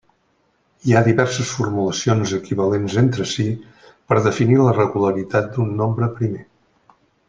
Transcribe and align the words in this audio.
Hi 0.87 0.93
ha 0.93 1.01
diverses 1.07 1.51
formulacions 1.57 2.33
equivalents 2.39 2.97
entre 3.03 3.29
si 3.35 3.47
per 3.85 4.21
definir 4.31 4.61
la 4.67 4.77
regularitat 4.83 5.57
d'un 5.57 5.75
nombre 5.85 6.13
primer. 6.21 6.45